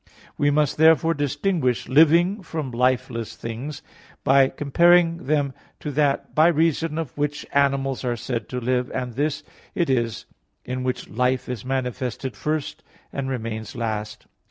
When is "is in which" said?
9.91-11.07